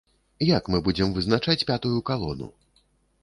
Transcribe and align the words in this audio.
Як 0.57 0.63
мы 0.75 0.79
будзем 0.87 1.11
вызначаць 1.17 1.65
пятую 1.71 1.99
калону? 2.09 2.47